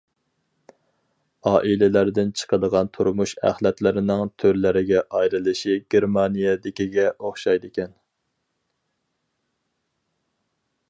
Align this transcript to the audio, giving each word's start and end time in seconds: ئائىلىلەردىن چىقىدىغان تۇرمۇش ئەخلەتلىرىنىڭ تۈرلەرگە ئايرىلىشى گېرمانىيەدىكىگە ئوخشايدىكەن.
ئائىلىلەردىن 1.49 2.31
چىقىدىغان 2.41 2.87
تۇرمۇش 2.97 3.33
ئەخلەتلىرىنىڭ 3.49 4.25
تۈرلەرگە 4.43 5.03
ئايرىلىشى 5.19 5.75
گېرمانىيەدىكىگە 5.95 7.05
ئوخشايدىكەن. 7.19 7.93